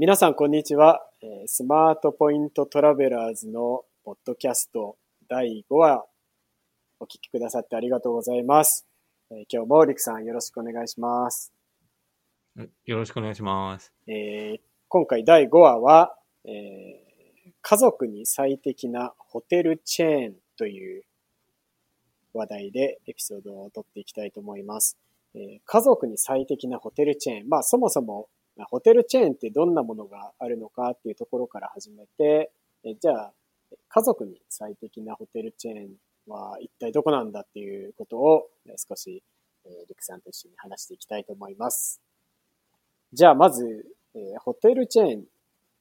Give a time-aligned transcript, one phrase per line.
[0.00, 1.06] 皆さん、こんにちは。
[1.20, 4.96] えースマートポイントトラベラーズのポッドキャスト
[5.28, 6.06] 第5話、
[7.00, 8.86] お聞きくださってありがとうございます。
[9.30, 11.52] えー今日もリクさんよろしくお願いします。
[12.86, 13.92] よろしくお願いします。
[14.06, 21.04] えー今回第5話は、えー家族に最適なホテルチェーンという
[22.32, 24.96] 話題でエピソードを撮っていきたいと思います。
[25.34, 27.48] えー家族に最適なホテルチェーン。
[27.50, 28.26] まあそもそもまあ
[28.64, 32.50] ホテルチェーンってどんなものがあるのかっていうところから始めて、
[32.84, 33.32] えじゃあ
[33.88, 35.90] 家族に最適なホテルチェーン
[36.26, 39.22] は一体どこなんだっていうことをえ少し、
[39.64, 42.00] えーリクさんと一緒に話していきたいと思います。
[43.12, 45.24] じゃあまず、えーホテルチェーン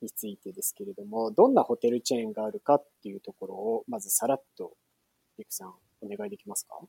[0.02, 4.72] についてですけれども、どんなホテルチェーンがあるかっていうところを、まずさらっと、
[5.38, 6.80] リクさん、お願いできますか？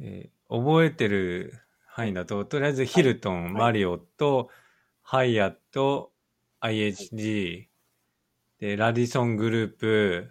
[0.00, 1.60] えー覚えてる
[1.92, 3.52] 範囲だと、とりあえずヒルトン、はい。
[3.52, 4.48] マリオット、
[5.02, 6.12] ハイアット、
[6.60, 7.66] IHG、
[8.60, 10.30] で、ラディソングループ、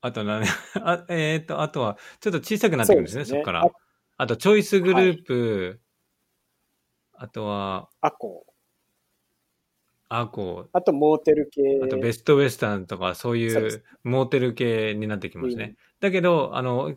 [0.00, 0.42] あとな、
[0.80, 3.40] あえっ、と、あとは、ちょっと小さくなってくるんですね、そそうですね。
[3.40, 3.66] こから。
[4.16, 5.80] あと、チョイスグループ、
[7.14, 8.46] あとは、アコ
[10.08, 11.62] アコ、あとモーテル系。
[11.82, 13.76] あとベストウェスタンとかそういそうです。
[14.04, 15.64] うモーテル系になってきますね。
[15.64, 15.76] うん。
[16.00, 16.94] だけど、あの、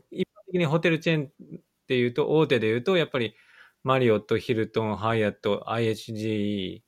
[0.55, 3.35] 的にホテルチェーンっていうと、大手で言うと、やっぱり
[3.83, 6.81] マリオット、ヒルトン、ハイアット、IHG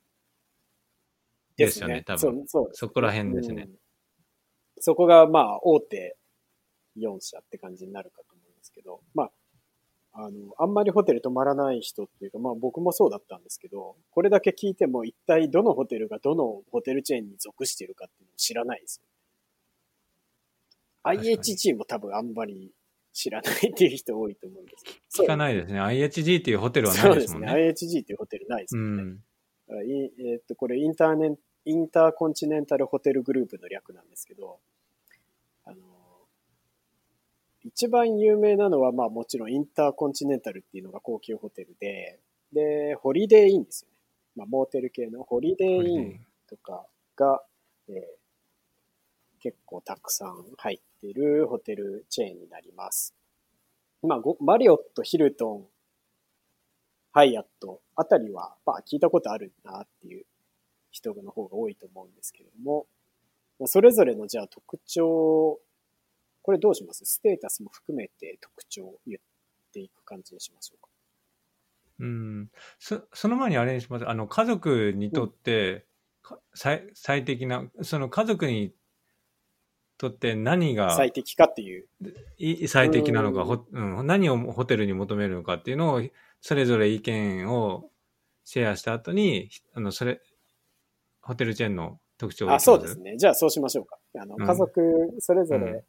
[1.56, 2.18] ですよね、多分。
[2.18, 3.64] そうそそこら辺ですね。
[3.68, 3.78] うん
[4.80, 6.16] そこが、まあ、大手
[6.96, 9.30] 4社って感じになるかと思うんですけど、まあ、
[10.12, 19.04] あの、あんまりホテル泊まらない人っていうか、まあ僕もそうだったんですけど、これだけ聞いても一体どのホテルがどのホテルチェーンに属しているかっていうのを知らないですよ。
[21.04, 22.72] IHG も多分あんまり
[23.18, 25.24] 知らないっていう人多いと思うんですけど。
[25.24, 25.80] 聞かないですね。
[25.80, 27.22] IHG っていうホテルはなそうですね。
[27.22, 27.52] いですもんね。
[27.70, 29.02] IHG っていうホテルないですうよね。
[29.02, 29.16] ん。
[29.16, 34.60] いえーっと、これインターネインターコンチネンタルホテルグループの略なんですけど、
[35.64, 35.76] あの、
[37.64, 42.20] 一番有名なのは、まあもちろんインターコンチネンタルっていうのが高級ホテルで、
[42.52, 43.96] で、ホリデーインですよね。
[44.36, 47.42] まあモーテル系のホリデーインとかが、
[47.88, 48.18] えー
[49.40, 53.14] 結構たくさん入ってるホテルチェーンになります。
[54.02, 55.66] まあ、ごマリオット、ヒルトン、
[57.12, 60.24] ハイアットあたりは、まあ聞いたことあるなっていう
[60.90, 62.86] 人の方が多いと思うんですけれども、
[63.58, 65.58] まあそれぞれのじゃあ特徴、
[66.42, 67.04] これどうします？
[67.04, 70.88] ステータスも含めて特徴を言っていく感じにしましょうか。
[72.00, 72.50] うん。
[72.78, 74.08] そその前にあれにします。
[74.08, 75.86] あの、家族にとって、
[76.22, 78.72] か最最適な、その家族に
[79.98, 81.86] とって何が最適かっていう。
[82.38, 83.64] い最適なのか、うんほ
[83.98, 86.02] うん、何をホテルに求めるのかっていうのを、
[86.40, 87.90] それぞれ意見を
[88.44, 90.20] シェアした後に、あの、それ、
[91.20, 93.16] ホテルチェーンの特徴をあ、そうですね。
[93.16, 93.98] じゃあそうしましょうか。
[94.20, 95.82] あの、うん家族、それぞれ、うんえ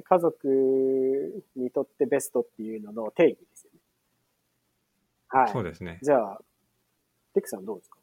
[0.00, 3.80] ー家族にとってベストっていうのの定義ですよね。
[5.28, 5.52] はい。
[5.52, 5.98] そうですね。
[6.02, 6.40] じゃあ、
[7.34, 7.98] リクさんどうですか？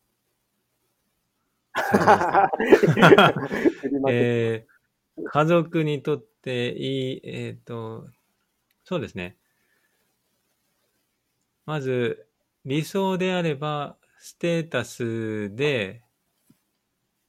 [4.10, 4.73] えー
[5.22, 8.08] 家族にとっていい、えっ、と、
[8.84, 9.38] そうですね。
[11.66, 12.28] まず、
[12.66, 16.04] 理想であれば、ステータスで、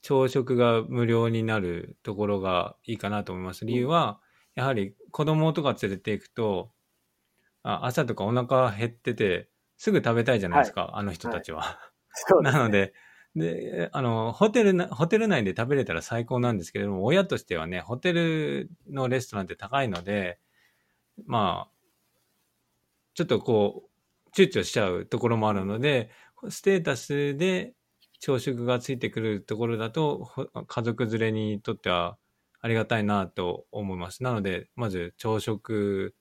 [0.03, 3.65] 朝食が無料になるところがいいかなと思います。
[3.65, 4.21] 理由は、
[4.55, 6.73] やはり子供とか連れて行くと、
[7.63, 11.79] あ朝とかお腹減ってて、すぐ食べたいじゃないですか、あの人たちは。
[12.13, 12.93] そうですね なので、
[13.37, 20.39] で、あの、ホテルな、ホテル内で食べれたら最高なんですけれども、親としてはね、ホテルのレストランって高いので、
[21.27, 21.73] まあ、
[23.15, 26.11] ちょっとこう、躊躇しちゃうところもあるので、
[26.51, 27.75] ステータスで
[28.21, 30.31] 朝食がついてくるところだと、
[30.67, 32.19] 家族連れにとっては
[32.61, 34.23] ありがたいなと思います。
[34.23, 36.15] なので、まず朝食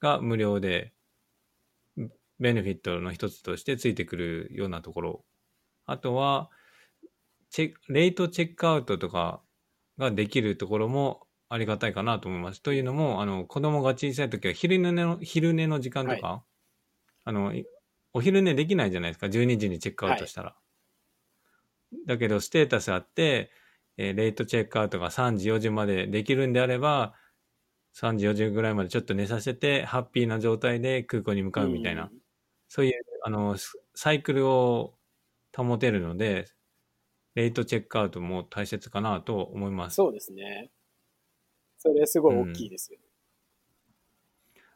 [0.00, 0.92] が無料で、
[2.38, 5.24] ベネフィットの一つとしてついてくるようなところ。
[5.86, 6.50] あとは、
[7.50, 9.42] チェレイトチェックアウトとか
[9.98, 12.62] ができるところもありがたいかなと思います。
[12.62, 16.44] というのも、あの、子供が小さい時は昼寝の、昼寝の時間とか、
[17.24, 17.66] あの、い
[18.14, 19.28] お昼寝できないじゃないですか。
[19.30, 20.56] 12時にチェックアウトしたら。
[22.06, 23.50] だけど、ステータスあって、
[23.96, 27.14] えーレイトチェックアウトが3時、4時までできるんであれば、
[27.92, 32.18] 3時、4時ぐらいまでちょっと寝させて、ハッピーな状態で空港に向かうみたいな、うん
[32.68, 32.94] そういう、
[33.24, 34.98] あの、スサイクルを
[35.56, 36.46] 保てるので、
[37.38, 39.94] レイトチェックアウトも大切かなと思います。
[39.94, 40.70] そうですね。
[41.78, 42.98] それすごい大きいですよ。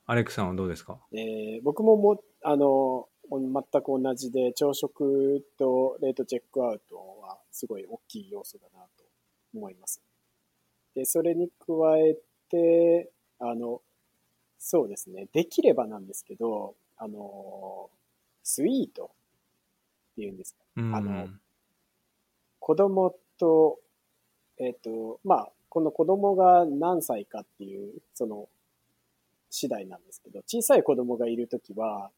[0.06, 1.00] アレックさんはどうですか？
[1.12, 9.04] えー僕もも、あの、全く同じで、朝食とレートチェックアウトはすごい大きい要素だなと
[9.56, 10.00] 思います。
[10.94, 12.16] で、それに加え
[12.48, 13.10] て、
[13.40, 13.82] あの、
[14.60, 17.90] そうですね、できればなんですけど、あの、
[18.44, 19.10] スイート
[20.12, 20.60] っていうんですか？
[20.76, 21.28] うんあの
[22.62, 23.80] 子供と、
[24.60, 28.48] えっ、と、まあ、この子供が何歳かっていう、その、
[29.50, 32.12] 次第なんですけど、小さい子供がいるときは、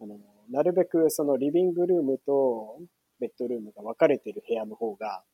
[0.00, 0.20] あの、
[0.52, 2.78] なるべくそのリビングルームと
[3.18, 5.24] ベッドルームが分かれてる部屋の方が、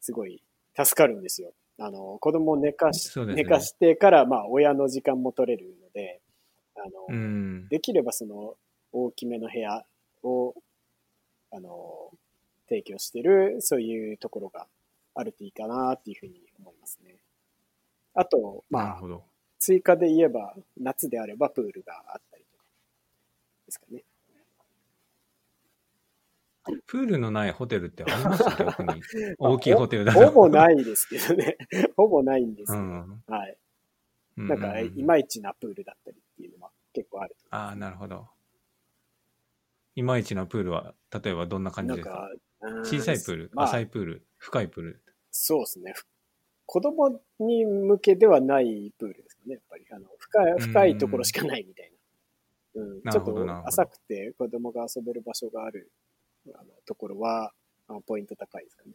[0.00, 0.40] すごい
[0.76, 1.52] 助かるんですよ。
[1.80, 6.20] あの、子供を寝かし、ね寝かしてから、まあ、親の時間も取れるので、
[6.76, 7.68] あの、うん。
[7.68, 8.54] できればその
[8.92, 9.84] 大きめの部屋
[10.22, 10.54] を、
[11.50, 12.12] あの、
[12.68, 14.66] 提供してる、そういうところが
[15.14, 17.16] あるといいかなっていうふうに思いますね。
[18.14, 19.02] あと、まあ。
[19.58, 22.64] 追加で言えば、夏であればプールがあったりとか、
[23.66, 24.04] ですかね。
[26.86, 29.02] プールのないホテルってあります逆 に。
[29.38, 30.50] 大きいホテルだほほぼい。
[30.50, 31.56] ないですけどね。
[31.96, 33.24] ほぼないんですけど、うん。
[33.26, 33.56] はい。
[34.36, 38.28] うなんか、いまいちなプールだったりっていうのは結構あるとああ、なるほど。
[39.96, 42.30] いまいちなプールは、例えばどんな感じですか？
[42.60, 45.02] 小さいプール、まあ浅いプール、深いプール？
[45.30, 45.92] そうですね。
[45.94, 46.06] ふ
[46.66, 49.86] 子供に向けではないプールですかね、やっぱり。
[49.90, 51.90] あの深い深いところしかないみたい
[52.74, 52.82] な。
[52.82, 55.90] うん、なちょっと浅くて子供が遊べる場所がある
[56.54, 57.52] あのところは、
[57.88, 58.92] あポイント高いですかね。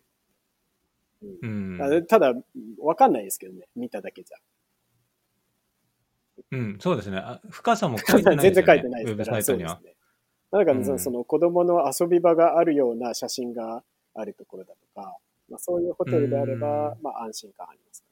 [1.24, 1.82] ううんん。
[1.82, 2.34] あただ、
[2.80, 4.38] わかんないですけどね、見ただけじゃ。
[6.52, 7.18] うん、そうですね。
[7.18, 8.62] あ深さも書いてないですよね。
[8.62, 9.76] 全然書いてないでウェブすから、サイトには。
[9.76, 10.03] そうですね。
[10.54, 13.84] なんかね、うんその子供の遊び場があるような写真が
[14.14, 15.18] あるところだとか、
[15.50, 18.08] まあ、そういうホテルであれば、まあ安心感ありますか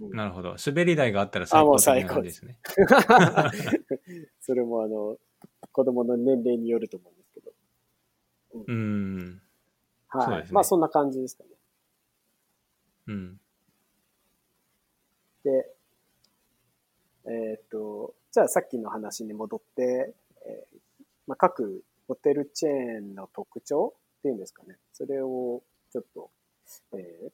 [0.00, 0.08] ね。
[0.08, 0.56] うんなるほど。
[0.64, 2.58] 滑り台があったら最高的な感じですね。
[4.40, 5.18] それもあの、
[5.70, 7.52] 子供の年齢によると思うんですけど。
[8.66, 9.42] うん。
[10.08, 10.24] はい。
[10.24, 11.50] そうですねまあそんな感じですかね。
[13.08, 13.40] うん。
[15.44, 15.76] で、
[17.26, 20.25] えーっと、じゃあさっきの話に戻って、えー
[21.26, 24.76] まあ、各ホテルチェーンの特徴っていうんですかね。
[24.92, 26.30] それをちょっと、
[26.94, 27.30] えー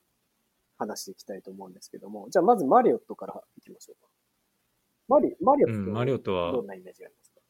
[0.78, 2.28] 話していきたいと思うんですけども。
[2.28, 4.08] じゃあまずマリオットからいきましょうか。
[5.06, 7.40] マリマリオット、うんマリオットはどんなイメージがありますか？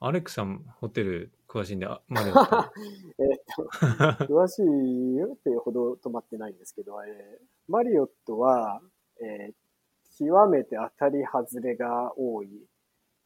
[0.00, 2.72] アレックさん、ホテル詳しいんで、あマリオット。
[3.18, 8.82] えーっと、詳しいよっていうほど止まってないんですけど、えーマリオットは、
[9.22, 9.54] えー
[10.18, 12.66] 極めて当たり外れが多い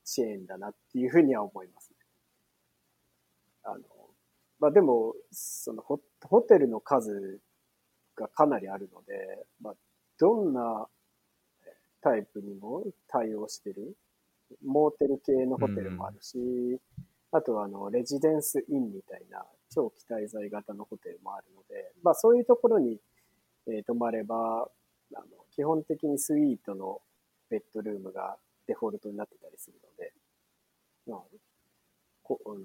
[0.05, 1.97] チェーンだなっていうふうには思いますね。
[3.65, 3.79] あの、
[4.61, 7.41] まあでも、そのホホテルの数
[8.15, 9.75] がかなりあるので、まあ、
[10.19, 10.87] どんな
[12.01, 13.97] タイプにも対応してる、
[14.65, 16.39] モーテル系のホテルもあるし、
[17.33, 22.99] あとはあの、レジデンスインみたいな長期滞在型のホテルもあるので、まあそういうところに、
[23.67, 24.69] えー泊まれば、
[25.15, 27.01] あの、基本的にスイートの
[27.51, 30.13] ベッドルームがデフォルトになってたりするので、
[31.07, 31.21] まあ、
[32.23, 32.65] こあの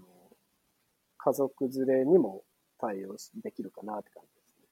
[1.17, 2.43] 家族連れにも
[2.79, 4.67] 対応しできるかなって感じですね。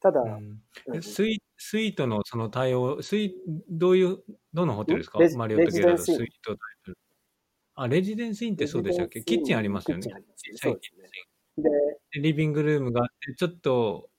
[0.00, 0.60] ただ、うん。
[0.86, 1.02] うん。
[1.02, 3.34] スイスイートのその対応、スイ
[3.70, 4.18] どういう、
[4.52, 5.18] どのホテルですか？
[5.36, 6.98] マリオット系だとレジデンスイートタイプ。
[7.74, 9.22] あ、レジデンスインってそうでしたっけ？
[9.22, 10.02] キッチンありますよね。
[10.02, 10.76] ですね。
[11.56, 11.70] で、
[12.12, 14.10] でリビングルームがあって、ちょっと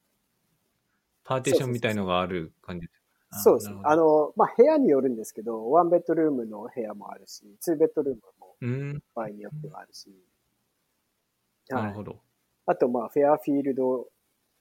[1.24, 3.01] パーテーションみたいのがある感じです
[3.32, 3.78] そうですね。
[3.84, 12.20] あの、の、まあ、部屋によるんですけど、ワンベッドルームの部屋もあるし、ツーベッドルームもうん、場合によってはあるし、はいなるほど。
[12.66, 14.08] あと、まあ、 Fairfield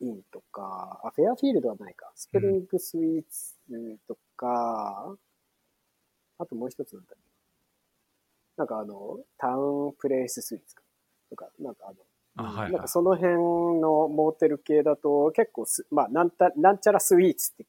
[0.01, 2.13] Inn とか、あ、フェアフィールドはないか。
[2.15, 3.57] スプリングスイーツ
[4.07, 5.17] とか、
[6.39, 7.31] あともう一つなんだっけ
[8.57, 10.83] なんかあの、 TownePlace Suites か。
[11.31, 11.87] とか、なんか
[12.37, 12.89] あの、あ、はい、はいなんか。
[12.89, 13.35] その辺
[13.81, 17.67] のモーテル系だと結構す、まあなんた、なんちゃらスイーツって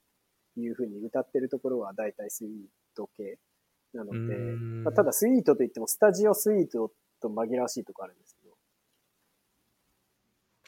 [0.57, 2.51] いう風に歌ってるところは大体スイー
[2.95, 3.37] ト系
[3.93, 4.35] なので
[4.83, 6.91] まあ、ただスイートといってもスタジオスイート
[7.21, 8.55] と紛らわしいとこあるんですけど、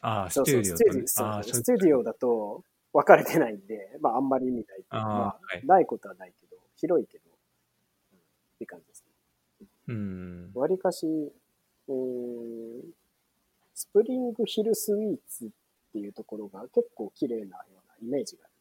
[0.02, 4.84] あ、スそうそう、テュディオとねステディそうあ、そうステディオだと分かれてないんで、まああんまり意味ない。
[4.90, 9.04] あーまあはいないことはないけど、広いけど、うんって感じです
[9.60, 9.66] ね。
[9.88, 10.50] うん。
[10.54, 12.82] わりかし、えー、
[13.74, 15.48] スプリングヒルスイーツっ
[15.92, 18.53] ていうところが結構綺麗なようなイメージがあります。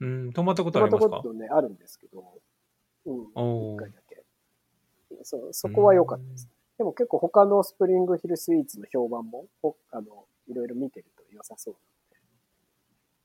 [0.00, 2.24] うん、泊まったこと泊まったありますかことね、あるんですけど、
[3.06, 4.24] うん、一回だけ。
[5.22, 6.48] そう、そこは良かったです。
[6.78, 12.16] でも結構他のスプリングヒルスイーツの評判も、ほあの、いろいろ見てると良さそうなので、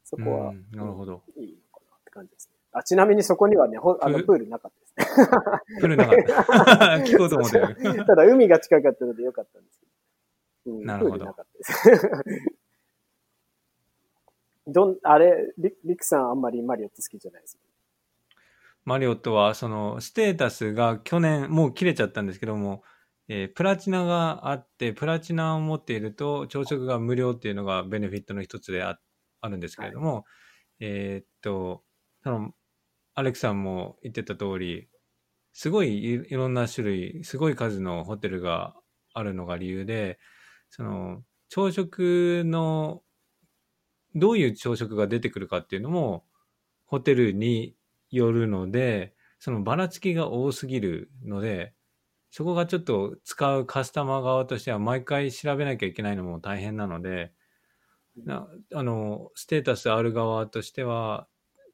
[0.04, 1.24] そこは、うんなるほど。
[1.36, 2.60] いいのかなって感じですね。
[2.72, 5.28] あ、ちなみにそこにはね、ほあのププールなかったですね。
[5.82, 7.04] プールなかった。
[7.04, 8.06] 聞こうと思っ。
[8.06, 9.86] ただ海が近かったのでよかったんですけ
[10.68, 10.76] ど。
[10.78, 12.52] うん、なるほどプールなかったです。
[14.72, 17.64] どん、あれ、リリクさんあんまりマリオット好きじゃないですか？
[18.86, 22.84] マリオットは、その、ステータスが去年、もう切れちゃったんですけども、
[23.28, 29.00] えープラチナがあって、プラチナを持っていると、朝食が無料っていうのがベネフィットの一つであ
[29.42, 30.26] あるんですけれども、
[30.80, 31.84] えーっと、
[32.24, 32.52] その、
[33.14, 34.90] アレクさんも言ってた通り、
[35.54, 38.76] すごいいいろんな種類、すごい数のホテルが
[39.14, 40.20] あるのが理由で、
[40.70, 43.04] その、朝食の、
[44.20, 46.26] どういう朝食が出てくるかっていうのも、
[46.86, 47.76] ホテルに
[48.12, 51.74] よるので、そのばらつきが多すぎるので、
[52.32, 57.34] そこがちょっと使うカスタマー側としては毎回調べなきゃいけないのも大変なので、
[58.26, 61.28] なあの、ステータスある側としては、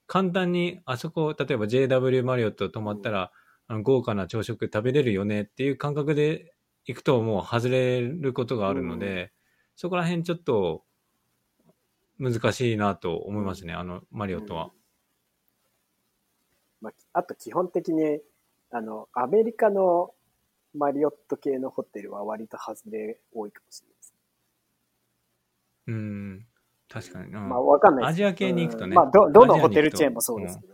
[0.07, 3.31] 簡単にあそこ、例えば JW マリオット泊まったら、
[3.67, 6.53] あの豪華な朝食食べれるよねっていう感覚で
[6.85, 9.33] 行くともう外れることがあるので、
[9.75, 10.83] そこら辺ちょっと
[12.19, 14.71] 難しいなと思いますね、あのマリオットは。
[16.81, 18.19] まあ、あと基本的に、
[18.71, 20.13] あの、アメリカの
[20.75, 24.15] マリオット系のホテルは割と外れ多いかもしれないです。
[25.87, 26.45] うん、
[26.89, 27.33] 確かに。
[27.33, 28.05] うんまあ、わかんない。
[28.05, 30.73] アジア系に行くとねうんまあ、ど、どのホテルチェーンもそうですけど。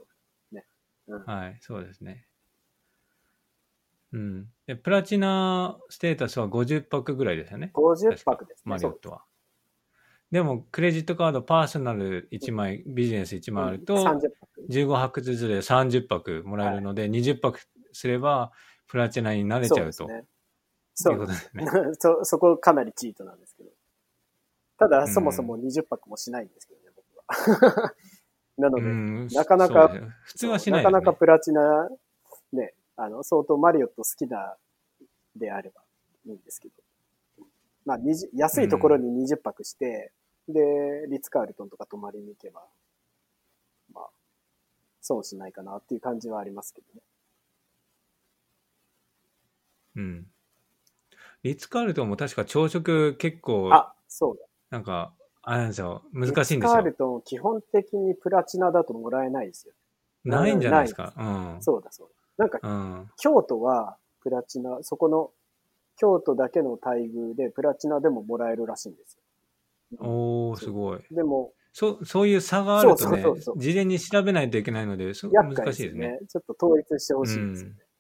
[0.52, 0.66] ね。
[1.08, 1.24] うん。
[1.24, 2.28] はい、そうですね。
[4.14, 4.48] うん。
[4.68, 7.72] で、プラチナステータスは50泊ぐらいですよね。
[7.74, 8.62] 50泊ですね。
[8.66, 9.24] マリオットは。
[10.32, 14.32] でも、クレジットカードパーソナル1枚、ビジネス1枚あると、30泊。
[14.70, 17.60] 15泊ずつで30泊もらえるので、20泊
[17.92, 18.52] すれば、
[18.88, 20.08] プラチナになれちゃうと。
[20.94, 21.66] そうですね。
[21.66, 21.72] ね。
[22.00, 23.72] そ、そこかなりチートなんですけど。
[24.78, 27.96] ただ、んそもそも20泊もしないんですけどね、僕は。
[28.58, 29.90] なので、うんなかなか
[30.24, 30.86] 普通はしないね。
[30.86, 31.90] なかなかプラチナ、
[32.54, 34.56] ね、あの、相当マリオット好きな
[35.36, 35.82] であれば
[36.26, 36.76] いいんですけど。
[37.86, 40.12] まあ、20安いところに20泊して、
[40.48, 42.62] で、リッツ・カールトンとか泊まりに行けば、
[43.94, 44.10] まあ、
[45.02, 47.02] 損しないかなっていう感じはありますけどね。
[49.96, 50.28] うん。
[51.44, 54.46] リッツ・カールトンも確か朝食結構、あ、そうだ。
[54.70, 56.04] なんか、あれなんですよ。
[56.14, 56.94] 難しいんですよリッツカール。
[56.94, 59.74] トン、基本的にプラチナだともらえないですよ。
[60.24, 61.14] ないんじゃないですか？
[61.18, 61.24] う
[61.58, 61.62] ん。
[61.64, 62.46] そうだそうだ。
[62.46, 63.10] なんか、うん。
[63.18, 65.32] 京都はプラチナ、そこの
[65.98, 69.21] 京都だけの待遇でプラチナでももらえるらしいんですよ。
[70.00, 71.00] おー、すごい。
[71.12, 76.20] でも、そう、そういう差があるとねそうそうそう事前に調べないといけないので、そ難しいですねね。。
[76.28, 77.76] ちょっと統一してほしいですよね。
[77.76, 77.92] うん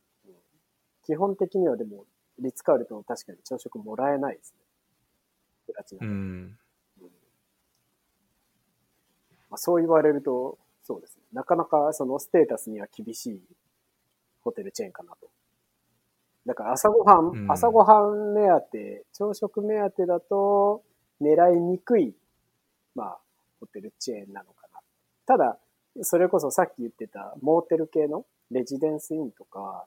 [1.03, 2.05] 基本的にはでも、
[2.39, 4.63] リッツカールトン確かに朝食もらえないですね。
[5.65, 6.05] プラチナで。
[6.05, 6.57] うん。
[9.49, 11.23] まあ、そう言われると、そうですね。
[11.33, 13.41] なかなかそのステータスには厳しい
[14.41, 15.29] ホテルチェーンかなと。
[16.45, 20.83] だから朝ごはん、うん朝ごはん目当て、朝食目当てだと
[21.21, 22.13] 狙いにくい、
[22.95, 23.19] まあ、
[23.59, 24.79] ホテルチェーンなのかな。
[25.25, 25.57] ただ、
[26.01, 29.85] それこそさっき言ってたモーテル系のレジデンスインとか、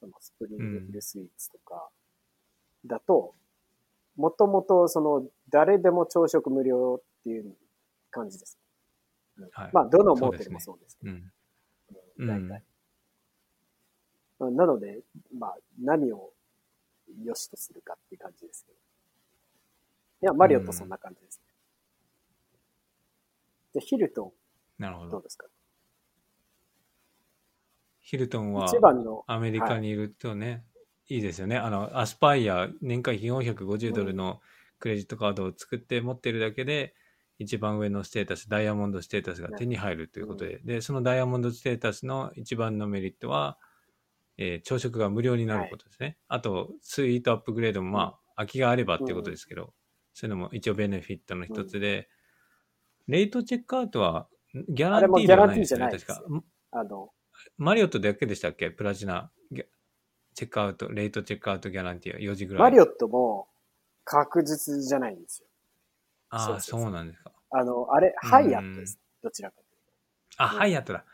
[0.00, 1.88] そのスプリングヒルスイーツとか、
[2.86, 3.34] だと、
[4.16, 7.54] もともとその誰でも朝食無料っていう
[8.10, 8.58] 感じです。
[9.38, 11.32] うんはいまあ、どのモーテルもそうですけど、うん。
[12.18, 12.62] うん大体。
[14.40, 14.98] うんなので、
[15.38, 16.32] まあ、何を
[17.24, 18.78] 良しとするかっていう感じですけど。
[20.22, 21.52] いや、マリオットそんな感じですね。
[23.74, 24.32] で、ヒルト
[24.78, 25.06] なるほど。
[25.08, 25.46] ンどうですか？
[28.00, 28.66] ヒルトンは
[29.26, 30.64] アメリカにいるとね、
[31.08, 31.56] い、いですよね。
[31.56, 34.40] あの、アスパイア、年会費450ドルの
[34.78, 36.94] クレジットカードを作って持ってるだけで、
[37.38, 43.58] 一番上のステータス、ダイヤモンドステータスが手に入るということで、で、そのダイヤモンドステータスの一番のメリットは、
[44.36, 46.18] えー朝食が無料になることですね。
[46.28, 49.74] あと、スイートアップグレードもまあ、空きがあればっていうことですけど、
[50.14, 52.08] そういうのも一応ベネフィットの一つで、
[53.08, 54.28] レイトチェックアウトは
[54.68, 56.22] ギャランティーではないですよね、確か。
[56.72, 57.10] あの、
[57.56, 58.70] マリオットだけでしたっけ？
[58.70, 59.30] プラチナ。
[59.50, 59.64] ギャ
[60.34, 62.62] チェックアウト、レイトチェックアウトギャランティーは4時ぐらい。
[62.62, 63.48] マリオットも
[64.04, 65.48] 確実じゃないんですよ。
[66.30, 67.32] ああ、そうなんですか。
[67.50, 68.98] あの、あれ、うんハイアットです。
[69.22, 69.66] どちらかという
[70.38, 71.04] あ、うんハイアットだ。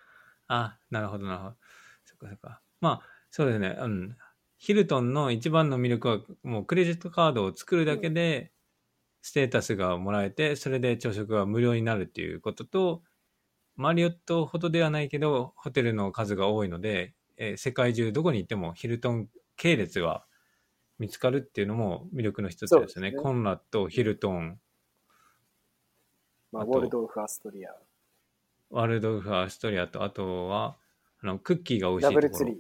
[0.47, 1.57] あなるほど、なるほど。
[2.05, 2.61] そっかそっか。
[2.81, 3.77] まあ、そうですね。
[3.81, 4.17] うん。
[4.57, 8.53] ヒルトンの一番の魅力は、もうクレジットカードを作るだけで、
[9.29, 13.03] ステータスがもらえて、それで朝食が無料になるっていうことと、
[13.77, 20.25] マリオットほどではないけど、ホテルの数が多いので、えー世界中どこに行ってもヒルトン系列が
[20.99, 22.89] 見つかるっていうのも魅力の一つですよね。
[22.89, 24.59] すねコンラッド、ヒルトン、
[26.51, 27.71] まあ、ウォルドルフ・アストリア。
[28.71, 30.77] ワールドフアストリアと、あとは、
[31.23, 32.21] あの、クッキーが美味しダいところ。
[32.21, 32.57] ブルツリー。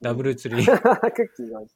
[0.00, 0.66] ダブルツリー。
[1.12, 1.74] クッキーが美味し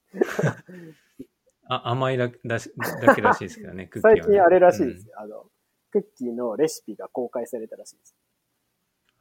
[1.20, 1.31] い。
[1.74, 4.22] あ甘いだだしだけらしいですけどね、 クッキーは、ね。
[4.22, 5.14] 最近あれらしいですよ。
[5.18, 5.46] あの、
[5.90, 8.16] クッキーのレシピが公開されたらしいです。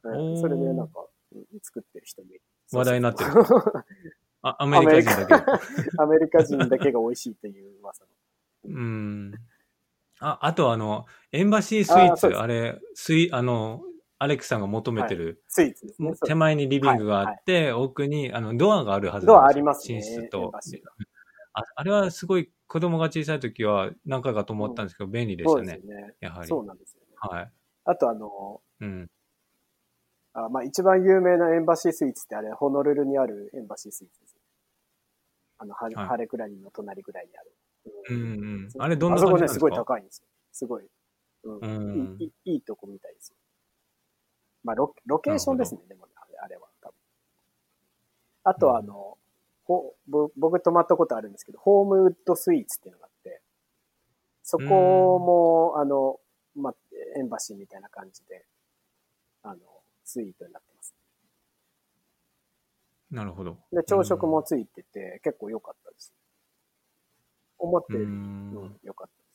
[0.03, 2.41] うんそれでなんか、うん作ってる人もいる。
[2.73, 3.31] 話題になってる
[4.43, 5.51] あアメリカ人だけ。
[5.97, 8.09] アメリカ人だけが美味しいという噂の。
[8.65, 9.33] うん。
[10.19, 13.81] あ、あとあの、エンバシースイーツ、ああれ、スイ、あの、
[14.19, 16.13] アレックさんが求めてる、スイーツですね。
[16.25, 19.95] 手前にリビングがあって、奥にあのドアがあるはずドアありますね。
[19.95, 20.51] 寝室と
[21.53, 21.63] あ。
[21.75, 25.77] あれはすごい子供が小さい時は何回かと思ったんですけど、便利でしそうたね。
[25.77, 26.13] ですよね。
[26.19, 26.47] やはり。
[26.47, 27.07] そうなんですよね。
[27.17, 27.51] はい。
[27.85, 29.09] あとあの、うん。
[30.33, 34.37] あまあ一番有名なエンバシースイーツってあれ、ホノルルにあるエンバシースイーツです。
[35.57, 37.55] あの、ははいハレクラニの隣ぐらいにある。
[38.09, 38.69] うんうんうん。
[38.79, 40.27] あれどんな感じなんですあそこね、すごいか高いんですよ。
[40.51, 40.87] すごい。
[41.43, 41.59] うん。
[41.59, 41.67] う
[42.15, 43.35] んいいいいいとこみたいですよ。
[44.63, 46.95] まあロ、ロケーションですね、でもね、あれあれは多分。
[48.43, 49.17] あとはあの、
[49.71, 53.41] ほぼ僕泊まったことあるんですけど、ホームウッドスイーツっていうのがあって、
[54.43, 56.19] そこも、あの、
[56.55, 56.75] まあ、
[57.17, 58.45] エンバシーみたいな感じで、
[59.43, 59.59] あの、
[60.03, 60.93] スイートになってます。
[63.11, 63.57] なるほど。
[63.71, 66.13] で、朝食もついてて、結構良かったです。
[67.57, 68.09] 思ってうる、ん。
[68.09, 69.31] うん、良かったです。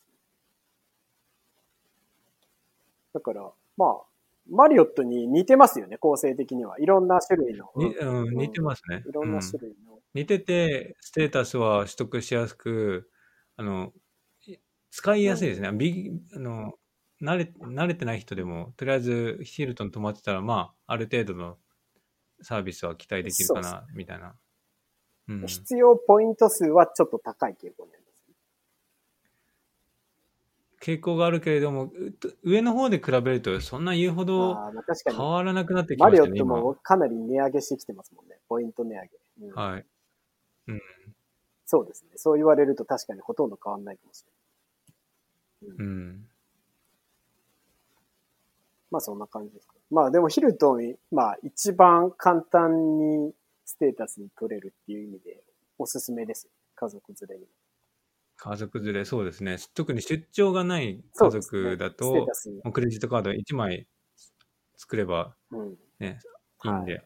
[3.14, 4.15] だから、まあ、
[4.50, 6.78] マリオットに似てますよね、構成的には。
[6.78, 7.70] いろんな種類の。
[7.76, 9.02] にうん、似てますね。
[9.06, 9.98] いろんなうん種類の。
[10.14, 13.10] 似てて、ステータスは取得しやすく、
[13.56, 13.92] あの、
[14.46, 14.56] い
[14.90, 15.70] 使いやすいですね。
[15.72, 16.74] ビあの
[17.22, 21.58] 慣れ、慣れてない人でも、とりあえずヒルトン泊まってたら、まあ、ある程度の
[22.42, 24.36] サービスは期待できるかな、みたいな。
[25.28, 25.46] うん。
[25.46, 28.05] 必要ポイント数はちょっと高い傾向にあります、ね。
[30.80, 31.90] 傾向があるけれども、う
[32.42, 34.56] 上の方で比べると、そんな言うほど。
[35.06, 36.56] 変わらなくなってきマリオッましたね、今。
[36.56, 38.38] トもかなり値上げしてきてますもんね。
[38.49, 39.11] ポイント値上げ。
[39.47, 39.87] うんはい。
[41.66, 42.11] そうですね。
[42.16, 44.25] そう言われると確かにほとんど変わんないかもし
[45.62, 45.76] れない。
[45.78, 46.28] うん。
[48.91, 49.75] まあそんな感じですか。
[49.91, 53.32] まあでもヒルトン、まあ一番簡単に
[53.65, 55.43] ステータスに取れるっていう意味で
[55.78, 56.50] おすすめですよ。
[56.76, 57.47] 家族連れに。
[58.36, 59.56] 家族連れ、そうですね。
[59.75, 62.56] 特に出張がない家族だと、ステータスに。
[62.56, 63.86] もうクレジットカード1枚
[64.76, 65.76] 作ればうん。
[65.99, 66.18] ね、
[66.64, 67.02] いいんで、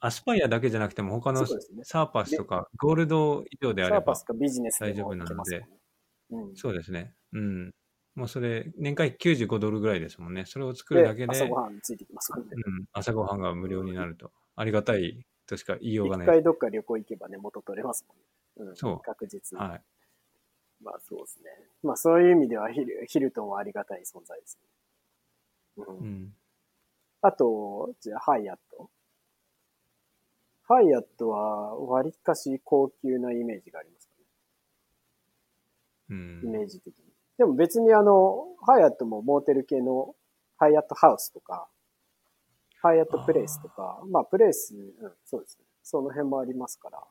[0.00, 1.46] アスパイアだけじゃなくても他の
[1.82, 4.14] サーパスとかゴールド以上であれば
[4.80, 5.68] 大丈夫なのでね。
[6.30, 6.56] うん。
[6.56, 7.14] そうですね。
[7.32, 7.74] うん。
[8.14, 10.44] もうそれ、年会費95ドルぐらいですもんね。
[10.46, 12.50] それを作るだけで、朝ごはんついてきますからね。
[12.54, 14.32] うん、朝ごはんが無料になると。
[14.54, 16.26] ありがたいとしか言いようがない。
[16.26, 18.14] 一回どっか旅行行けばね、元取れますも
[18.64, 18.70] んね。
[18.70, 18.76] うん。
[18.76, 19.64] そう確実に。
[19.64, 19.82] はい。
[20.82, 21.50] まあそうですね。
[21.82, 25.84] まあそういう意味ではヒルヒルトンはありがたい存在ですね。
[25.86, 26.34] うんうん。
[27.22, 28.90] あと、じゃあハイアット。
[30.64, 34.14] ハイアットは割かし高級なイメージがありますか
[36.10, 36.18] うね。
[36.42, 36.50] イん。
[36.50, 37.04] メージ的に。
[37.38, 40.14] でも別にあの、ハイアットもモーテル系の
[40.56, 41.68] ハイアットハウスとか、
[42.80, 45.64] ハイアットプレイスとか、まあプレイス、うん、そうですね。
[45.82, 47.02] その辺もありますから。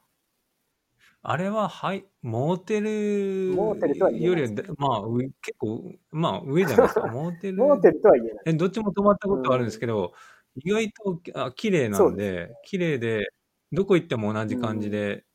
[1.23, 7.07] あれは、はい、モーテルモーテルとは言えよりは、まあ、上結構、まあ、上じゃないですか。
[7.13, 7.57] モーテル。
[7.57, 8.43] モーテルとは言えない。
[8.47, 10.13] えどっちも泊まったことあるんですけど、
[10.55, 13.27] 意外とあ綺麗なんで、綺麗で、
[13.71, 15.25] どこ行っても同じ感じで、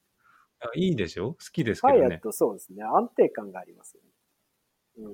[0.59, 1.35] あいいでしょ？
[1.35, 2.01] 好きですけどね。
[2.01, 2.83] ハイアットそうですね。
[2.83, 4.11] 安定感がありますよね。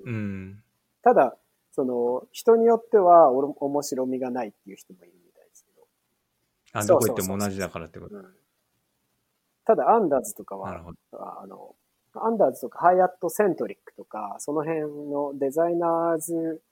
[0.07, 0.65] うんうん。
[1.03, 1.37] ただ、
[1.73, 5.87] その、人によってはおろ面白みがないっていう人もいるみたいですけど。
[6.73, 8.17] あ、どこそうそうそう行っても同じだからってこと。
[8.17, 8.42] うん
[9.65, 10.93] ただ、アンダーズとかは。
[11.13, 11.77] あの、
[12.15, 16.63] アンダーズとかハイアットセントリックとか、その辺のデザイナーズ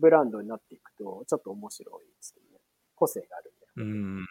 [0.00, 2.60] ブランドになっていくと、ちょっと面白いですよね。
[2.96, 3.92] 個性があるんで。
[3.92, 4.26] うん。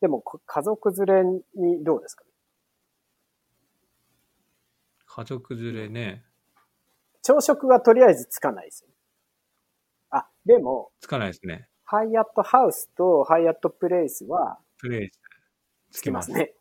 [0.00, 2.24] でも、こ家族連れにどうですか？
[2.24, 2.30] ね
[5.06, 6.24] 家族連れね、
[7.22, 8.88] 朝食はとりあえずつかないですよ。
[10.10, 11.68] あ、でも、つかないですね。
[11.84, 15.20] ハイアットハウスとハイアットプレイスはプレイス、
[15.92, 16.54] つつきますね。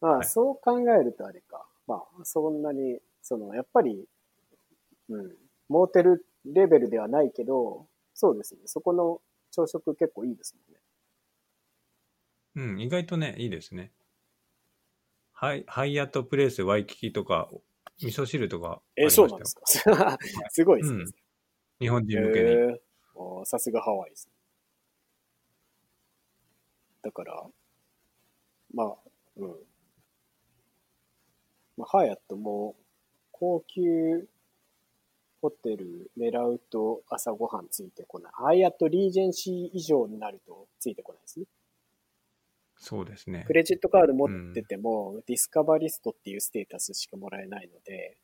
[0.00, 1.66] まあ、はいそう考えるとあれか。
[1.86, 4.06] まあ、そんなに、その、やっぱり、
[5.08, 5.36] うん、
[5.68, 8.60] モーテルレベルではないけど、そうですね。
[8.66, 10.54] そこの朝食結構いいです
[12.56, 12.72] もんね。
[12.72, 13.92] うん、意外とね、いいですね。
[15.32, 17.48] ハイハイアットプレイスワイキキとか、
[18.02, 19.28] 味噌汁とかありえ、ましたよ。
[19.28, 20.18] そうなんですか？
[20.50, 21.00] すごいですね。
[21.00, 21.12] うん
[21.78, 22.50] 日本へ人向けに。
[22.50, 22.80] えー
[23.44, 24.32] さすがハワイですね。
[27.02, 27.46] だから、
[28.76, 28.94] まあ、
[29.38, 29.48] うん。
[31.78, 32.76] まあ、ハイアットも
[33.32, 34.28] 高級
[35.40, 38.32] ホテル狙うと朝ごはんついてこない。
[38.34, 41.46] ハイアットリージェンシー以上になるとついてこないですね。
[42.78, 43.54] そうですねク。
[43.54, 48.18] レジットカード持ってても、 Discoverist っていうステータスしかもらえないので、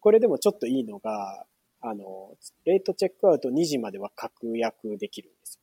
[0.00, 1.44] これでもちょっといいのが、
[1.82, 2.30] あの、
[2.64, 5.60] レイトチェックアウト2時までは確約できるんです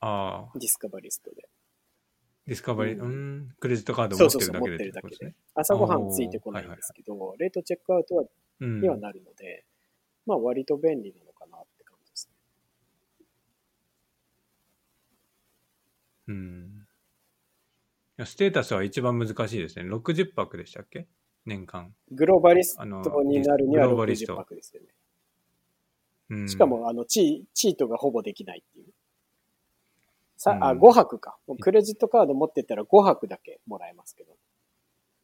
[0.00, 1.46] ああよ。、 Discoverist で。
[2.48, 4.38] ディスカバリー、ううんん、クレジットカード持って
[4.84, 5.34] るだけでね。。
[5.54, 8.24] 朝ごはんついてこないんですけど、レートチェックアウトは
[8.60, 9.66] うんにはなるので、
[10.24, 13.26] まあ割と便利なのかなって感じですね。
[16.28, 16.86] うん。
[18.24, 19.84] ステータスは一番難しいですね。
[19.84, 21.06] 60泊でしたっけ？
[21.44, 21.94] 年間。
[22.12, 22.84] グローバリスト
[23.24, 24.36] になるにはグローバリス60ト。
[24.36, 24.88] 泊ですよね。
[26.30, 28.86] うんしか、も、あの、チー、チートがほぼできないっていう。
[30.38, 31.36] さ、あ、うん5泊か。
[31.46, 34.34] もうクレジットカード持ってたら5泊だけもらえますけど。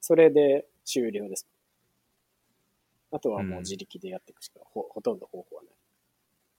[0.00, 1.46] それで終了です。
[3.12, 5.72] あとはもう自力でやっていくしか、ほ、ほとんど方法はない。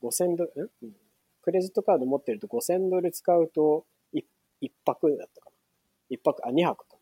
[0.01, 0.69] 5000ドル、ん？
[0.83, 0.95] うん。
[1.41, 4.21] クレジットカード持ってると5000ドル使うと、い
[4.61, 5.55] 一泊だったかな。
[6.09, 6.95] 一泊、あ、2泊か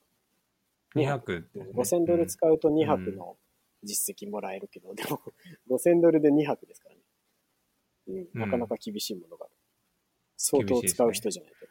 [0.96, 1.72] 2泊ですね、な。
[1.72, 3.38] 5000ドル使うと2泊の
[3.84, 5.22] 実績もらえるけど、でも、
[5.70, 8.26] 5000ドルで2泊ですからね。
[8.34, 9.54] うん、なかなか厳しいものがある。
[10.38, 11.68] 相当使う人じゃないと。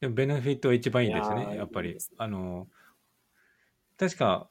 [0.00, 1.90] でもベネフィットは一番いいですね、やっぱり。
[1.90, 2.68] いいねあの、
[3.96, 4.50] 確か、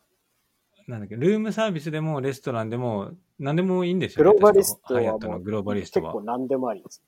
[0.87, 4.31] なんだっけ、ルームサービスでもレストランでも何でもいいんですよね。
[4.31, 6.21] グローバリストはもうグローバリストは結構。
[6.23, 7.01] 何でもありです。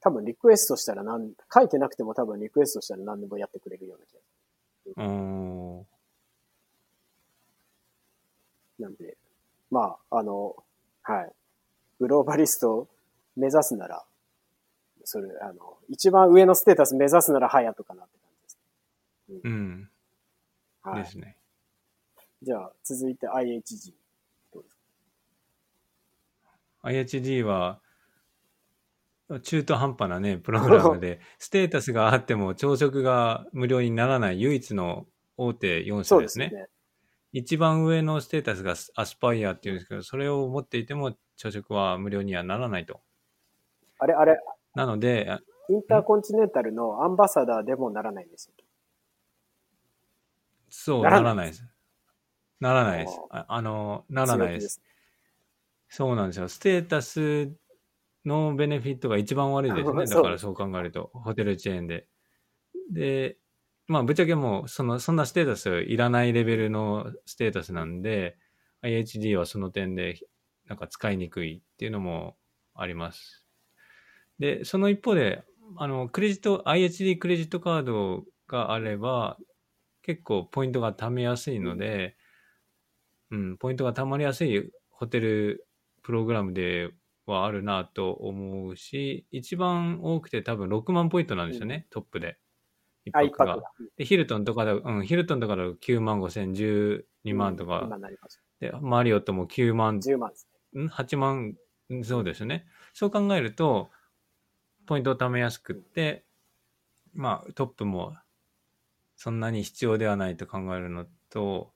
[0.00, 5.80] 多分リクエストしたら何、書いてなくても多分リクエストしたら何でもやってくれるような気がすうーん。
[5.80, 5.86] る。
[8.78, 9.16] なんで、
[9.70, 10.54] まあ、あの、
[11.02, 11.32] はい。
[11.98, 12.88] グローバリスト
[13.36, 14.04] 目指すなら、
[15.04, 18.30] それ、あの、一番上のステータス目指すならハヤトかなって感
[19.28, 19.44] じです。
[19.44, 19.90] うん。
[20.82, 21.02] はい。
[21.02, 21.36] ですね。
[22.42, 23.94] じゃあ、続いて IHG。
[24.52, 24.82] どうですか
[26.82, 27.80] ？IHD は、
[29.42, 35.06] 中途半端なね、プログラムで、 ステータスがあっても朝食が無料にならない唯一の
[35.36, 36.50] 大手4そうで社ですすね。
[36.50, 36.68] ね。
[37.32, 43.00] 一番上のステータスがアスパイアっていうんですけど、それを持っていても朝食は無料にはならないと。
[43.98, 44.38] あれ、あれ、
[44.74, 48.54] なので、あインターコンチネンタルのアンバサダーでもならないんですよ。
[50.68, 51.64] そう、ならないいです。
[52.60, 53.20] ならないです。
[53.30, 54.82] ああの、ならないです。。
[55.88, 56.48] そうなんですよ。
[56.48, 57.52] ステータス
[58.24, 60.06] のベネフィットが一番悪いですね。
[60.06, 62.08] だからそう考えると、ホテルチェーンで。
[62.92, 63.38] で、
[63.86, 68.36] まあ、ぶっちゃけもう、その、そんなステータスいらないレベルのステータスなんで、
[68.82, 70.18] IHD はその点で、
[70.68, 72.36] なんか使いにくいっていうのも
[72.74, 73.46] あります。
[74.38, 75.42] で、その一方で、
[75.76, 79.38] あの、クレジット、IHD クレジットカードがあれば、
[80.02, 82.16] 結構ポイントが貯めやすいので、
[83.30, 85.66] うん、ポイントが貯まりやすいホテル
[86.02, 86.90] プログラムで
[87.26, 92.38] はあるなと思うし、一番多くて多分6万ポイントなんですよね、トップで。
[93.04, 93.58] 一泊が。
[93.96, 100.10] で、ヒルトンとかだ、うん、ヒルトンとかだと9万5千、12万とか、今なりましで、マリオットも9万た。
[100.10, 100.47] 10万です
[100.86, 101.54] ?8 万、
[101.92, 102.66] んそうですね。
[102.92, 103.90] そう考えると、
[104.86, 106.24] ポイントを貯めやすくって、
[107.14, 108.16] まあ、トップも
[109.16, 111.72] そんなに必要ではないと考えるのと、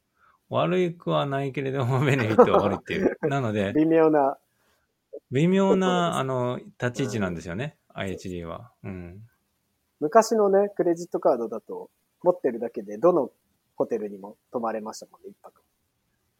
[0.48, 3.18] 悪くはないけれども、ベネフィットは悪いっていう。
[3.28, 4.38] なので、微妙な、
[5.32, 8.70] 微妙な、あの、立ち位置なんですよね、IHD は。
[8.84, 9.28] うん。
[9.98, 11.90] 昔のね、クレジットカードだと、
[12.22, 13.32] 持ってるだけで、どの
[13.74, 15.62] ホテルにも泊まれましたもんね、一泊。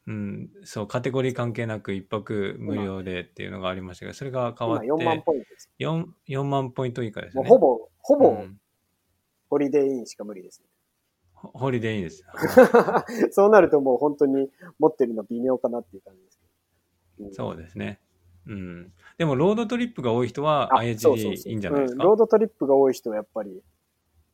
[0.07, 5.71] うん、そう、カテゴリー関係なく一泊無料でっていうのがありましたが、それが変わ今4万って、ポイントです。
[5.79, 7.49] 4, 4万ポイント以下ですね。
[7.49, 8.59] ほぼ、ほぼうん
[9.49, 10.67] ホリデーインしか無理ですね。
[11.35, 12.25] ホホリデーいいです。
[13.33, 17.27] そうなるともう本当に持ってるの微妙かなっていう感じですけど。
[17.29, 18.01] うんそうですね。
[18.47, 18.93] うん。
[19.19, 22.03] でも、ロードトリップが多い人はあそうそう IHG そういいんじゃないですか？
[22.03, 23.63] うんロードトリップが多い人はやっぱり、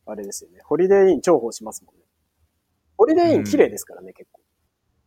[0.05, 0.61] あれですよね。
[0.63, 2.01] ホリデーイン重宝しますもんね。
[2.97, 4.38] ホリデーイン綺麗ですからね、結構。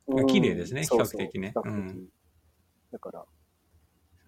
[0.09, 2.09] うん綺麗ですねそうそう比較的ね比較的うん
[2.93, 3.25] だから、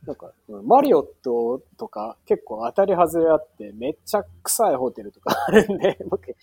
[0.06, 6.36] なんか、うんマリオットとか結構当たり外れあって、めっちゃ臭いホテルとか あるんで、僕、一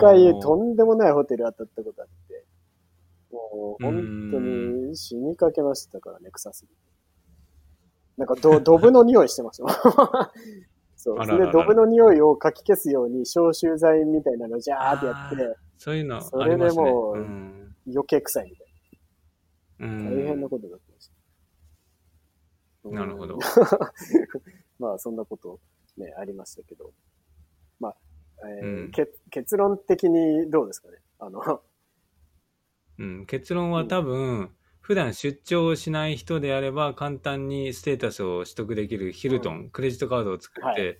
[0.00, 2.44] 回とんでもないホテル当たったことあって、
[3.32, 6.74] もう本当に死にかけましたからね、臭すぎて。
[8.16, 10.32] なんかど、 ドブの匂いしてました。
[10.96, 11.24] そう。
[11.24, 16.70] それでドブの匂いをかき消すように消臭剤みたいなのジャーってやって、そういうのそれで。
[16.70, 17.69] もううん。
[17.92, 18.66] 余計臭いみたい
[19.80, 20.10] うんな。
[20.10, 21.12] 大変なことだったんです
[22.84, 22.92] よ。
[22.92, 23.40] なるほどうん。
[24.78, 25.60] まあ、そんなこと
[25.96, 26.92] ね、ありましたけど。
[27.78, 27.96] まあ、
[28.48, 30.98] えーうんけ結論的にどうですかね？
[31.18, 31.62] あの、
[32.98, 40.98] うん、結論は多分、普段出張をしない人であれば簡単にステータスを取得できるヒルトン、うクレジットカードを作って、はい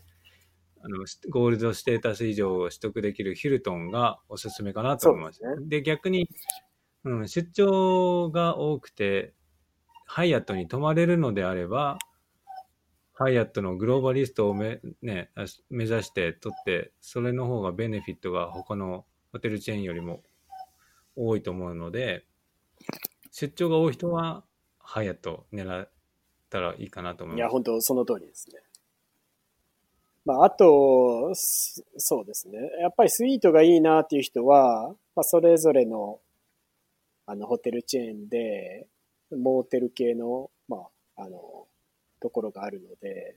[0.82, 5.40] あのゴールドステータス以上を取得できるヒルトンがおすすめかなと思います。
[5.40, 6.26] すで逆に、
[7.04, 9.34] うん、出張が多くて
[10.06, 11.98] ハイアットに泊まれるのであれば
[13.12, 15.30] ハイアットのグローバリストをめ、ね、
[15.68, 20.22] 目指して取ってそれの方がベネフィットが他のホテルチェーンよりも
[21.16, 22.24] 多いと思うので
[23.30, 24.44] 出張が多い人は
[24.78, 25.90] ハイアット狙っ
[26.48, 27.52] たらいいかなと思いや、います。
[27.52, 28.60] 本当その通りですね。
[30.24, 32.58] まあ、あと、そうですね。
[32.80, 36.20] やっぱりスイートがいいなっていう人は、まあ、それぞれの、
[37.30, 38.88] あの、ホテルチェーンで、
[39.30, 40.78] モーテル系の、ま
[41.16, 41.68] あ、あの、
[42.18, 43.36] ところがあるので、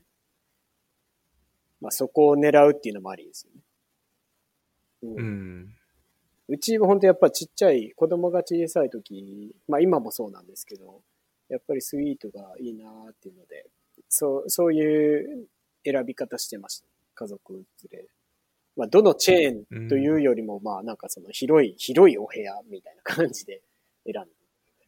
[1.80, 3.62] まあ、そこを狙うっていうのもありですよね。
[5.04, 5.76] うんうん。
[6.48, 11.02] うちは本当やっぱちっちゃい、子供が小さい時、まあ今もそうなんですけど、
[11.50, 13.68] やっぱりスイートがいいなーっていうので、
[14.10, 15.48] そう、そういう
[15.86, 16.88] 選び方してました。
[17.14, 18.08] 家族連れ。
[18.76, 23.62] まあどのチェーンというよりも、まあなんかその広い、広いお部屋みたいな感じで
[24.06, 24.32] 選んで。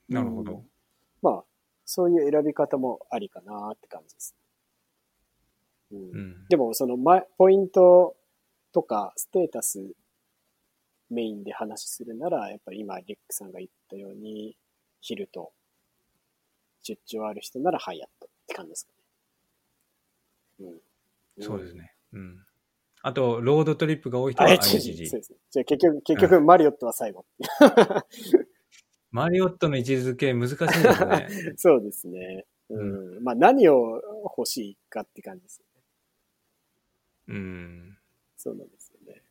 [0.09, 0.53] なるほど。
[0.53, 0.69] うん
[1.25, 1.43] まあ、
[1.85, 4.35] そういう選び方もありかなーって感じです。
[5.91, 6.47] うんうん。
[6.49, 8.15] でも、その、ま、ポイント
[8.71, 9.79] とか、ステータス
[11.09, 14.55] メインで話するなら、やっぱり今、リックさんが言ったように、
[15.01, 15.51] ヒルと、
[16.83, 18.91] 出張ある人ならハイアットって感じですか
[20.59, 20.69] ね。
[21.37, 21.43] うん。
[21.43, 21.81] そうですね。
[21.81, 21.93] ね。
[22.13, 22.45] うん。
[23.01, 24.49] あと、ロードトリップが多い人は。
[24.49, 25.19] IHG そう。
[25.19, 25.37] ですね。
[25.49, 27.25] じゃあ結局、結局、マリオットは最後。
[29.15, 31.27] マリオットの位置づけ難しいですね。
[31.55, 32.45] そうですね。
[32.69, 33.23] うん。
[33.23, 34.01] まあ、何を
[34.37, 37.39] 欲しいかって感じですよね。
[37.39, 37.97] うん。
[38.35, 39.23] そうなんですよね。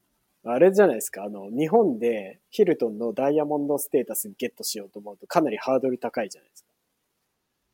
[0.42, 6.70] あれじゃないですか、あの、日本でヒルトンのダイヤモンドステータスゲットしようと思うとかなりハードル高いじゃないですか。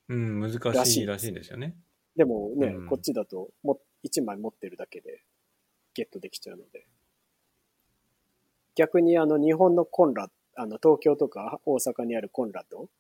[0.09, 1.77] うん、難らしいしいらしいですよね。
[2.17, 5.23] でもね、うんこっちだとも1枚持ってるだけで
[5.95, 6.89] ゲットできちゃうので。
[8.75, 12.91] 逆にあの日本のコンラあの東京とか大阪にあるコンラド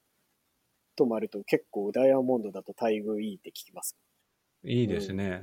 [0.96, 3.99] 泊まると結構ダイヤモンドだと待遇いいって聞きます。
[4.64, 5.42] いいですね。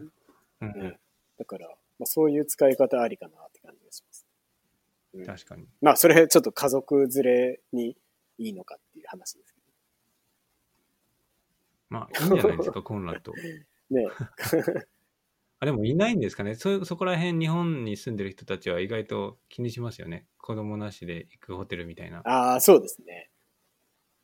[0.60, 0.74] うん。
[0.82, 0.98] ね
[1.38, 1.68] だから、
[2.00, 4.26] まあ、そういう使い方ありかなって感じがします。
[5.14, 5.68] うん確かに。
[5.80, 7.96] まあ、それちょっと家族連れに
[8.40, 9.62] いいのかっていう話ですけ
[11.90, 13.32] まあ、いいんじゃないですか、コンラッド。
[13.32, 13.38] ど。
[13.96, 14.08] ね
[15.60, 16.56] あ、でもいないんですかね。
[16.56, 20.28] そ、そこら辺、日本に住んでる人たちは意外と気にしますよね。
[20.38, 22.20] 子供なしで行くホテルみたいな。
[22.26, 23.32] ああ、そうですね。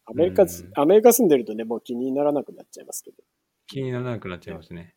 [0.06, 3.18] アメリカ、うんアメリカ住んでるとね、もう気にならなくなっちゃいますけど。
[3.68, 4.96] 気にならなくなっちゃいますね。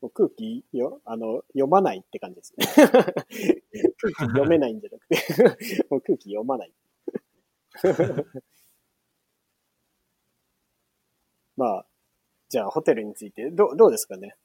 [0.00, 2.66] もう空気よ、あの、読まないって感じですね。
[3.98, 5.16] 空気読めないんじゃなくて、
[5.90, 6.72] もう空気読まない。
[11.56, 11.86] まあ、
[12.48, 14.36] じゃあホテルについて、どうどうですかね。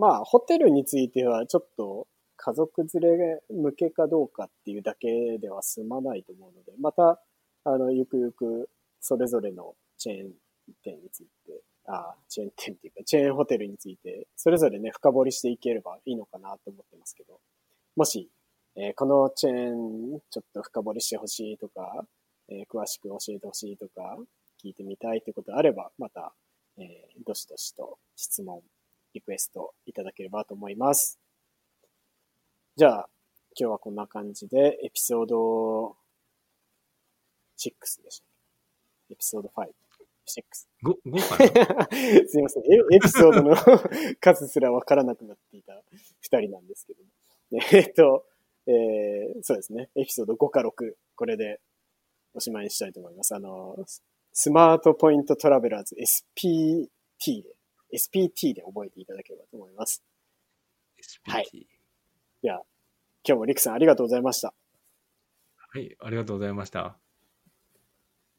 [0.00, 2.08] まあ、ホテルについてはちょっと
[2.38, 7.20] 家族連れ向けかどうかっていうだけでは済まないと思うので、また、
[7.64, 10.30] あの、ゆくゆくそれぞれのチェーン
[10.82, 17.38] 店について、あチェーン店っていうか、チェーンホテルについて、それぞれね、深掘りしていければいいのかなと思ってますけど、
[17.94, 18.30] もし、
[18.76, 22.06] えーこのチェーンちょっと深掘りしてほしいとか、
[22.48, 24.16] えー詳しく教えてほしいとか、
[24.64, 26.32] 聞いてみたいってことあれば、また、
[26.78, 26.86] えー
[27.26, 28.62] どしどしと質問、
[29.14, 31.18] リクエストいただければと思います。
[32.76, 33.08] じゃあ、
[33.58, 35.96] 今日はこんな感じで、エピソード
[37.58, 38.24] 6でした。
[39.10, 39.66] エピソード5、6。
[40.84, 41.88] 5、5かな？
[42.28, 42.64] すいません。
[42.64, 43.56] エエピソードの
[44.20, 45.82] 数すらわからなくなっていた
[46.20, 47.10] 二人なんですけども。
[47.50, 48.24] ねえっと、
[48.66, 49.90] えーそうですね。
[49.96, 51.60] エピソード5か6、これで
[52.34, 53.34] おしまいにしたいと思います。
[53.34, 57.56] あの、ススマートポイントトラベラーズ SPT で、
[57.94, 60.02] SPT で覚えていただければと思います。
[60.98, 61.66] SPT はい
[62.42, 62.62] では、
[63.22, 64.54] 今日もリクさんありがとうございました。
[65.72, 66.96] はい、ありがとうございました。